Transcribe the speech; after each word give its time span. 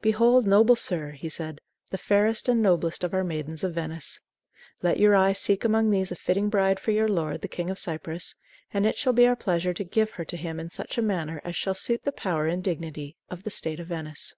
"Behold, 0.00 0.46
noble 0.46 0.76
sir," 0.76 1.10
he 1.10 1.28
said, 1.28 1.60
"the 1.90 1.98
fairest 1.98 2.48
and 2.48 2.62
noblest 2.62 3.02
of 3.02 3.12
our 3.12 3.24
maidens 3.24 3.64
of 3.64 3.74
Venice. 3.74 4.20
Let 4.82 5.00
your 5.00 5.16
eye 5.16 5.32
seek 5.32 5.64
among 5.64 5.90
these 5.90 6.12
a 6.12 6.14
fitting 6.14 6.48
bride 6.48 6.78
for 6.78 6.92
your 6.92 7.08
lord, 7.08 7.40
the 7.40 7.48
King 7.48 7.70
of 7.70 7.80
Cyprus, 7.80 8.36
and 8.72 8.86
it 8.86 8.96
shall 8.96 9.12
be 9.12 9.26
our 9.26 9.34
pleasure 9.34 9.74
to 9.74 9.82
give 9.82 10.12
her 10.12 10.24
to 10.26 10.36
him 10.36 10.60
in 10.60 10.70
such 10.70 10.96
a 10.96 11.02
manner 11.02 11.40
as 11.42 11.56
shall 11.56 11.74
suit 11.74 12.04
the 12.04 12.12
power 12.12 12.46
and 12.46 12.62
dignity 12.62 13.16
of 13.28 13.42
the 13.42 13.50
State 13.50 13.80
of 13.80 13.88
Venice." 13.88 14.36